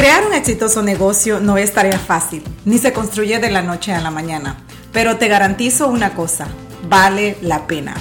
[0.00, 4.00] Crear un exitoso negocio no es tarea fácil, ni se construye de la noche a
[4.00, 4.56] la mañana,
[4.94, 6.48] pero te garantizo una cosa,
[6.88, 7.94] vale la pena.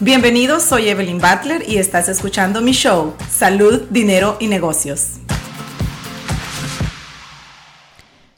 [0.00, 5.12] Bienvenidos, soy Evelyn Butler y estás escuchando mi show, Salud, Dinero y Negocios.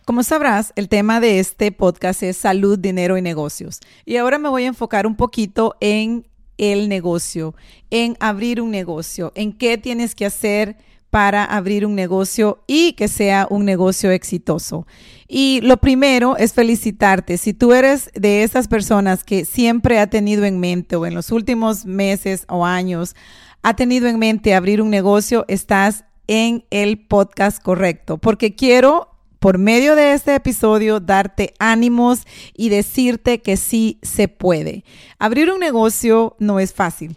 [0.05, 3.80] Como sabrás, el tema de este podcast es salud, dinero y negocios.
[4.05, 7.57] Y ahora me voy a enfocar un poquito en el negocio,
[7.91, 10.77] en abrir un negocio, en qué tienes que hacer
[11.11, 14.87] para abrir un negocio y que sea un negocio exitoso.
[15.28, 17.38] Y lo primero es felicitarte.
[17.38, 21.30] Si tú eres de esas personas que siempre ha tenido en mente o en los
[21.33, 23.14] últimos meses o años
[23.62, 29.59] ha tenido en mente abrir un negocio, estás en el podcast correcto, porque quiero por
[29.59, 34.84] medio de este episodio darte ánimos y decirte que sí se puede.
[35.19, 37.16] Abrir un negocio no es fácil,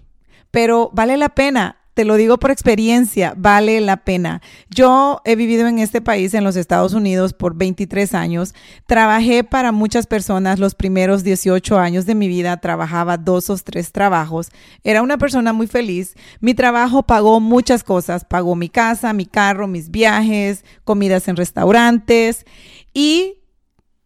[0.52, 4.41] pero vale la pena te lo digo por experiencia, vale la pena.
[4.70, 8.53] Yo he vivido en este país, en los Estados Unidos, por 23 años.
[8.86, 12.58] Trabajé para muchas personas los primeros 18 años de mi vida.
[12.58, 14.49] Trabajaba dos o tres trabajos.
[14.83, 16.16] Era una persona muy feliz.
[16.39, 18.23] Mi trabajo pagó muchas cosas.
[18.23, 22.45] Pagó mi casa, mi carro, mis viajes, comidas en restaurantes
[22.94, 23.36] y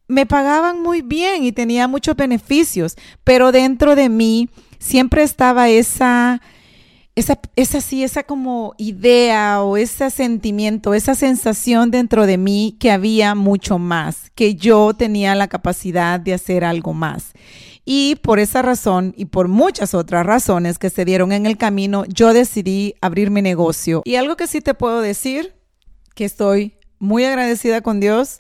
[0.08, 4.50] me pagaban muy bien y tenía muchos beneficios, pero dentro de mí
[4.80, 6.42] siempre estaba esa
[7.16, 12.92] esa, esa sí, esa como idea o ese sentimiento, esa sensación dentro de mí que
[12.92, 17.34] había mucho más, que yo tenía la capacidad de hacer algo más.
[17.86, 22.06] Y por esa razón y por muchas otras razones que se dieron en el camino,
[22.06, 24.02] yo decidí abrir mi negocio.
[24.06, 25.54] Y algo que sí te puedo decir,
[26.16, 28.38] que estoy muy agradecida con Dios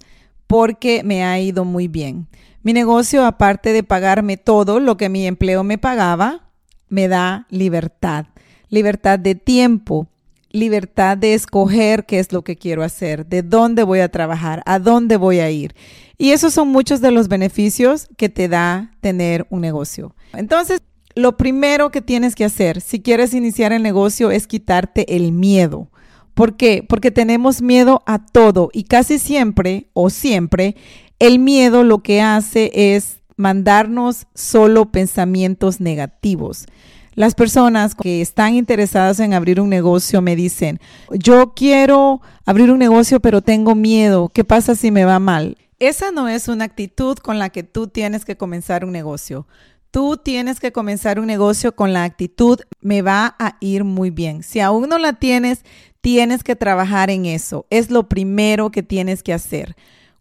[0.47, 2.27] porque me ha ido muy bien.
[2.63, 6.49] Mi negocio, aparte de pagarme todo lo que mi empleo me pagaba,
[6.87, 8.27] me da libertad
[8.73, 10.07] libertad de tiempo,
[10.49, 14.79] libertad de escoger qué es lo que quiero hacer, de dónde voy a trabajar, a
[14.79, 15.75] dónde voy a ir.
[16.17, 20.15] Y esos son muchos de los beneficios que te da tener un negocio.
[20.33, 20.81] Entonces,
[21.13, 25.91] lo primero que tienes que hacer si quieres iniciar el negocio es quitarte el miedo.
[26.33, 26.83] ¿Por qué?
[26.87, 30.75] Porque tenemos miedo a todo y casi siempre o siempre
[31.19, 36.65] el miedo lo que hace es mandarnos solo pensamientos negativos.
[37.15, 40.79] Las personas que están interesadas en abrir un negocio me dicen,
[41.11, 45.57] yo quiero abrir un negocio pero tengo miedo, ¿qué pasa si me va mal?
[45.79, 49.47] Esa no es una actitud con la que tú tienes que comenzar un negocio.
[49.91, 54.41] Tú tienes que comenzar un negocio con la actitud, me va a ir muy bien.
[54.41, 55.63] Si aún no la tienes,
[56.01, 57.67] tienes que trabajar en eso.
[57.69, 59.75] Es lo primero que tienes que hacer.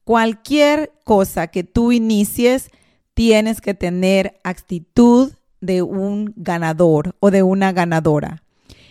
[0.05, 2.69] Cualquier cosa que tú inicies,
[3.15, 5.33] tienes que tener actitud
[5.63, 8.43] de un ganador o de una ganadora.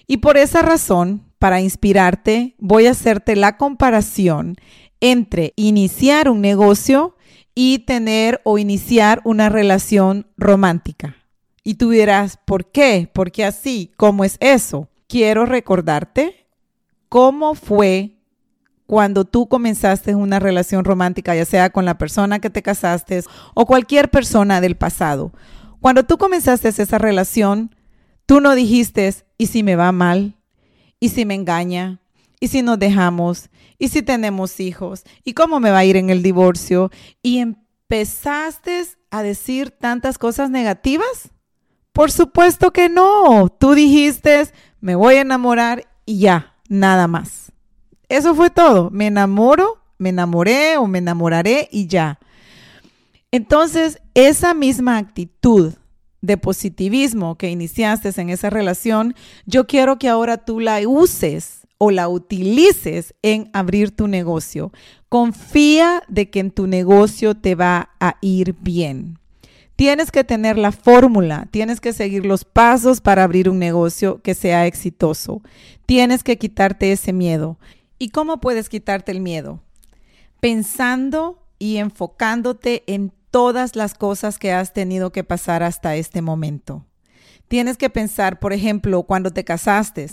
[0.07, 4.55] Y por esa razón, para inspirarte, voy a hacerte la comparación
[4.99, 7.15] entre iniciar un negocio
[7.53, 11.17] y tener o iniciar una relación romántica.
[11.63, 13.09] Y tú dirás, ¿por qué?
[13.13, 13.91] ¿Por qué así?
[13.97, 14.89] ¿Cómo es eso?
[15.07, 16.47] Quiero recordarte
[17.09, 18.17] cómo fue
[18.87, 23.65] cuando tú comenzaste una relación romántica, ya sea con la persona que te casaste o
[23.65, 25.31] cualquier persona del pasado.
[25.81, 27.75] Cuando tú comenzaste esa relación,
[28.27, 30.37] tú no dijiste, ¿y si me va mal?
[30.99, 31.99] ¿Y si me engaña?
[32.39, 33.49] ¿Y si nos dejamos?
[33.79, 35.03] ¿Y si tenemos hijos?
[35.23, 36.91] ¿Y cómo me va a ir en el divorcio?
[37.23, 41.31] ¿Y empezaste a decir tantas cosas negativas?
[41.93, 43.49] Por supuesto que no.
[43.49, 44.47] Tú dijiste,
[44.81, 47.51] me voy a enamorar y ya, nada más.
[48.07, 48.91] Eso fue todo.
[48.91, 52.19] Me enamoro, me enamoré o me enamoraré y ya.
[53.31, 55.73] Entonces, esa misma actitud
[56.21, 59.15] de positivismo que iniciaste en esa relación,
[59.45, 64.71] yo quiero que ahora tú la uses o la utilices en abrir tu negocio.
[65.09, 69.17] Confía de que en tu negocio te va a ir bien.
[69.75, 74.35] Tienes que tener la fórmula, tienes que seguir los pasos para abrir un negocio que
[74.35, 75.41] sea exitoso.
[75.87, 77.57] Tienes que quitarte ese miedo.
[77.97, 79.63] ¿Y cómo puedes quitarte el miedo?
[80.39, 86.85] Pensando y enfocándote en todas las cosas que has tenido que pasar hasta este momento.
[87.47, 90.09] Tienes que pensar, por ejemplo, cuando te casaste,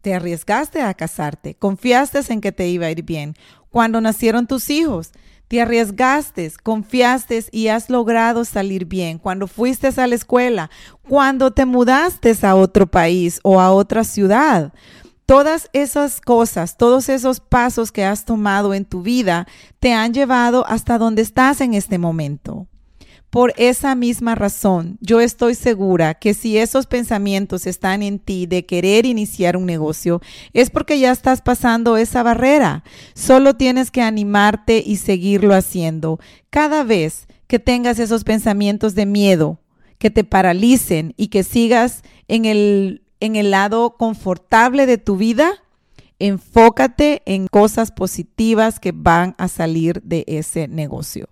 [0.00, 3.34] te arriesgaste a casarte, confiaste en que te iba a ir bien.
[3.70, 5.12] Cuando nacieron tus hijos,
[5.48, 9.18] te arriesgaste, confiaste y has logrado salir bien.
[9.18, 10.70] Cuando fuiste a la escuela,
[11.08, 14.72] cuando te mudaste a otro país o a otra ciudad,
[15.26, 19.46] Todas esas cosas, todos esos pasos que has tomado en tu vida
[19.78, 22.66] te han llevado hasta donde estás en este momento.
[23.32, 28.66] Por esa misma razón, yo estoy segura que si esos pensamientos están en ti de
[28.66, 30.20] querer iniciar un negocio,
[30.52, 32.84] es porque ya estás pasando esa barrera.
[33.14, 36.20] Solo tienes que animarte y seguirlo haciendo.
[36.50, 39.60] Cada vez que tengas esos pensamientos de miedo,
[39.96, 45.62] que te paralicen y que sigas en el, en el lado confortable de tu vida,
[46.18, 51.28] enfócate en cosas positivas que van a salir de ese negocio.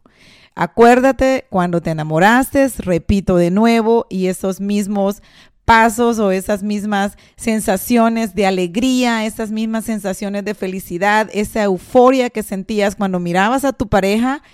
[0.54, 5.20] Acuérdate cuando te enamoraste, repito de nuevo, y esos mismos
[5.64, 12.44] pasos o esas mismas sensaciones de alegría, esas mismas sensaciones de felicidad, esa euforia que
[12.44, 14.44] sentías cuando mirabas a tu pareja,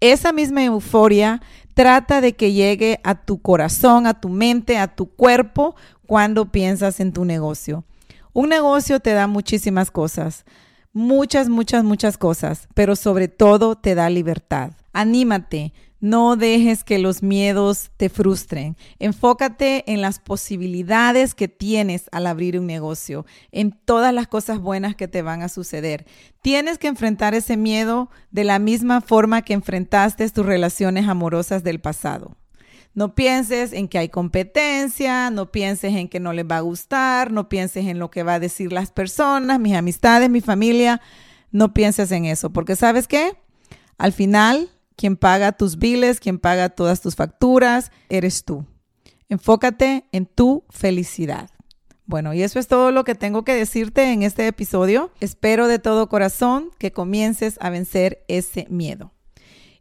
[0.00, 1.40] esa misma euforia
[1.72, 5.74] trata de que llegue a tu corazón, a tu mente, a tu cuerpo
[6.12, 7.86] cuando piensas en tu negocio.
[8.34, 10.44] Un negocio te da muchísimas cosas,
[10.92, 14.72] muchas, muchas, muchas cosas, pero sobre todo te da libertad.
[14.92, 18.76] Anímate, no dejes que los miedos te frustren.
[18.98, 24.94] Enfócate en las posibilidades que tienes al abrir un negocio, en todas las cosas buenas
[24.94, 26.04] que te van a suceder.
[26.42, 31.80] Tienes que enfrentar ese miedo de la misma forma que enfrentaste tus relaciones amorosas del
[31.80, 32.36] pasado.
[32.94, 37.32] No pienses en que hay competencia, no pienses en que no les va a gustar,
[37.32, 41.00] no pienses en lo que va a decir las personas, mis amistades, mi familia.
[41.50, 43.36] No pienses en eso, porque ¿sabes qué?
[43.96, 48.66] Al final quien paga tus biles, quien paga todas tus facturas, eres tú.
[49.28, 51.50] Enfócate en tu felicidad.
[52.04, 55.10] Bueno, y eso es todo lo que tengo que decirte en este episodio.
[55.20, 59.12] Espero de todo corazón que comiences a vencer ese miedo.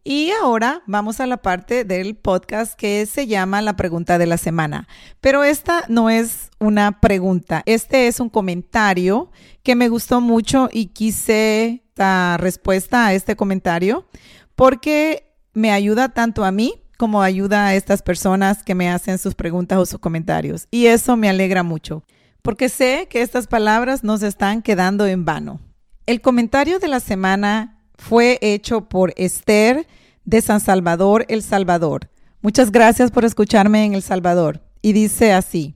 [0.04, 4.38] Y ahora vamos a la parte del podcast que se llama la pregunta de la
[4.38, 4.88] semana.
[5.20, 9.32] Pero esta no es una pregunta, este es un comentario
[9.62, 14.08] que me gustó mucho y quise dar respuesta a este comentario
[14.56, 19.36] porque me ayuda tanto a mí como ayuda a estas personas que me hacen sus
[19.36, 20.68] preguntas o sus comentarios.
[20.72, 22.04] Y eso me alegra mucho,
[22.42, 25.60] porque sé que estas palabras no se están quedando en vano.
[26.08, 29.86] El comentario de la semana fue hecho por Esther
[30.26, 32.10] de San Salvador, El Salvador.
[32.42, 34.60] Muchas gracias por escucharme en El Salvador.
[34.82, 35.76] Y dice así,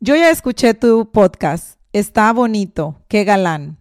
[0.00, 3.76] yo ya escuché tu podcast, está bonito, qué galán.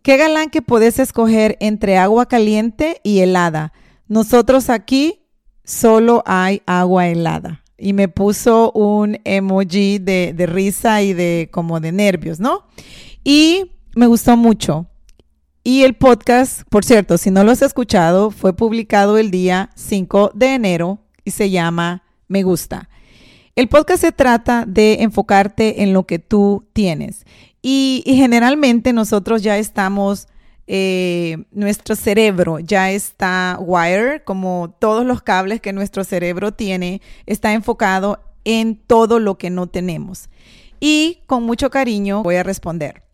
[0.00, 3.74] Qué galán que podés escoger entre agua caliente y helada.
[4.08, 5.26] Nosotros aquí
[5.62, 7.62] solo hay agua helada.
[7.76, 12.64] Y me puso un emoji de, de risa y de como de nervios, ¿no?
[13.22, 14.86] Y me gustó mucho.
[15.66, 20.32] Y el podcast, por cierto, si no lo has escuchado, fue publicado el día 5
[20.34, 22.90] de enero y se llama Me gusta.
[23.56, 27.24] El podcast se trata de enfocarte en lo que tú tienes.
[27.62, 30.28] Y, generalmente nosotros ya estamos,
[30.66, 37.54] eh, nuestro cerebro ya está wire, como todos los cables que nuestro cerebro tiene, está
[37.54, 40.28] enfocado en todo lo que no tenemos.
[40.78, 43.04] Y con mucho cariño voy a responder.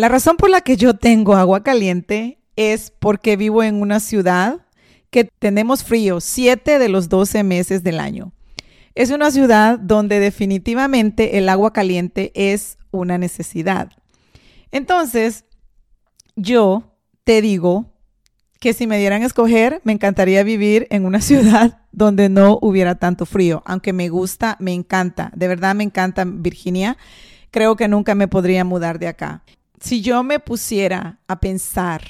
[0.00, 4.66] La razón por la que yo tengo agua caliente es porque vivo en una ciudad
[5.10, 8.32] que tenemos frío siete de los 12 meses del año.
[8.94, 13.90] Es una ciudad donde definitivamente el agua caliente es una necesidad.
[14.72, 15.44] Entonces,
[16.34, 17.92] yo te digo
[18.58, 22.94] que si me dieran a escoger, me encantaría vivir en una ciudad donde no hubiera
[22.94, 26.96] tanto frío, aunque me gusta, me encanta, de verdad me encanta Virginia,
[27.50, 29.42] creo que nunca me podría mudar de acá.
[29.80, 32.02] Si yo me pusiera a pensar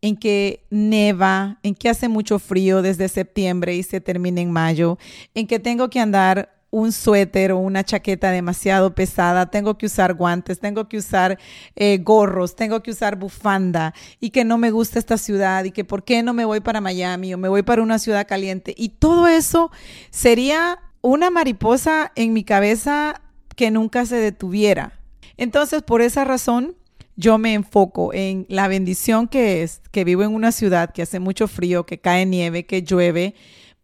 [0.00, 4.98] en que neva, en que hace mucho frío desde septiembre y se termina en mayo,
[5.34, 10.14] en que tengo que andar un suéter o una chaqueta demasiado pesada, tengo que usar
[10.14, 11.38] guantes, tengo que usar
[11.74, 15.84] eh, gorros, tengo que usar bufanda y que no me gusta esta ciudad y que
[15.84, 18.74] por qué no me voy para Miami o me voy para una ciudad caliente.
[18.76, 19.72] Y todo eso
[20.10, 23.22] sería una mariposa en mi cabeza
[23.56, 24.92] que nunca se detuviera.
[25.36, 26.76] Entonces, por esa razón,
[27.18, 31.18] yo me enfoco en la bendición que es que vivo en una ciudad que hace
[31.18, 33.34] mucho frío, que cae nieve, que llueve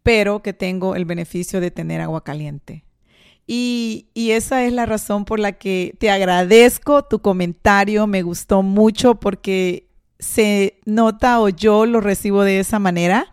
[0.03, 2.85] pero que tengo el beneficio de tener agua caliente.
[3.47, 9.15] Y, esa es la razón por la que te agradezco tu comentario, me gustó mucho
[9.15, 9.89] porque
[10.19, 13.25] se nota o yo lo recibo de esa manera,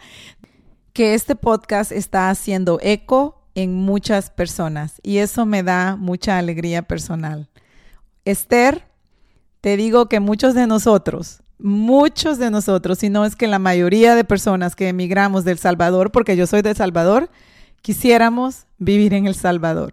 [0.95, 6.81] que este podcast está haciendo eco en muchas personas y eso me da mucha alegría
[6.81, 7.51] personal.
[8.25, 8.92] Esther,
[9.63, 14.15] te digo que muchos de nosotros muchos de nosotros, si no es que la mayoría
[14.15, 17.31] de personas que emigramos del Salvador, porque yo soy de Salvador,
[17.81, 19.93] quisiéramos vivir en El Salvador.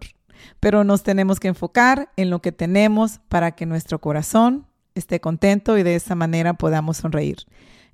[0.58, 5.78] Pero nos tenemos que enfocar en lo que tenemos para que nuestro corazón esté contento
[5.78, 7.38] y de esa manera podamos sonreír.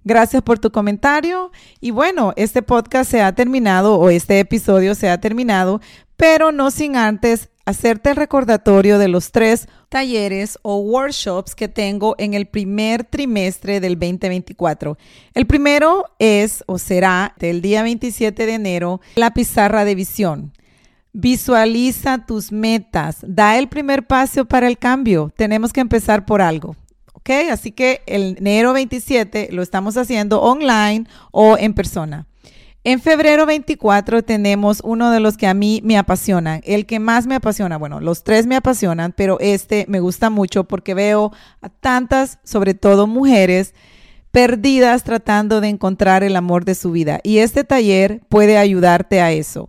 [0.04, 1.50] Gracias por tu comentario.
[1.80, 5.80] Y bueno, este podcast se ha terminado o este episodio se ha terminado,
[6.16, 12.14] pero no sin antes hacerte el recordatorio de los tres talleres o workshops que tengo
[12.18, 14.96] en el primer trimestre del 2024.
[15.34, 20.52] El primero es o será del día 27 de enero la pizarra de visión.
[21.12, 25.32] Visualiza tus metas, da el primer paso para el cambio.
[25.36, 26.76] Tenemos que empezar por algo.
[27.14, 27.30] ¿Ok?
[27.50, 32.26] Así que el enero 27 lo estamos haciendo online o en persona.
[32.88, 37.26] En febrero 24 tenemos uno de los que a mí me apasionan, el que más
[37.26, 41.68] me apasiona, bueno, los tres me apasionan, pero este me gusta mucho porque veo a
[41.68, 43.74] tantas, sobre todo mujeres,
[44.30, 47.18] perdidas tratando de encontrar el amor de su vida.
[47.24, 49.68] Y este taller puede ayudarte a eso.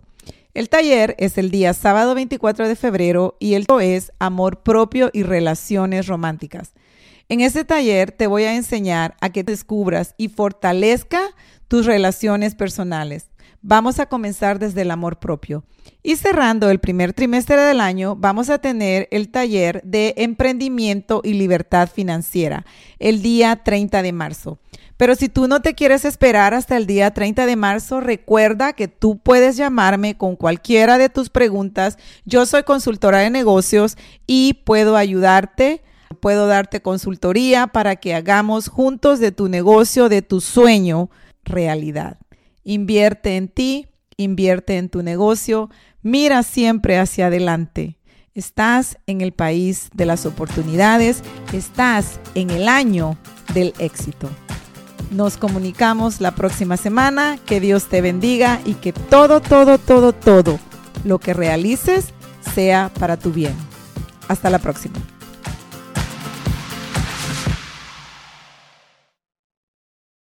[0.54, 5.24] El taller es el día sábado 24 de febrero y el es Amor propio y
[5.24, 6.70] relaciones románticas.
[7.30, 11.20] En este taller te voy a enseñar a que descubras y fortalezca
[11.68, 13.26] tus relaciones personales.
[13.60, 15.62] Vamos a comenzar desde el amor propio.
[16.02, 21.34] Y cerrando el primer trimestre del año, vamos a tener el taller de emprendimiento y
[21.34, 22.64] libertad financiera
[22.98, 24.58] el día 30 de marzo.
[24.96, 28.88] Pero si tú no te quieres esperar hasta el día 30 de marzo, recuerda que
[28.88, 31.98] tú puedes llamarme con cualquiera de tus preguntas.
[32.24, 35.82] Yo soy consultora de negocios y puedo ayudarte.
[36.20, 41.10] Puedo darte consultoría para que hagamos juntos de tu negocio, de tu sueño,
[41.44, 42.18] realidad.
[42.64, 43.86] Invierte en ti,
[44.16, 45.70] invierte en tu negocio,
[46.02, 47.98] mira siempre hacia adelante.
[48.34, 51.22] Estás en el país de las oportunidades,
[51.52, 53.16] estás en el año
[53.52, 54.28] del éxito.
[55.10, 60.58] Nos comunicamos la próxima semana, que Dios te bendiga y que todo, todo, todo, todo
[61.04, 62.12] lo que realices
[62.54, 63.54] sea para tu bien.
[64.28, 64.96] Hasta la próxima.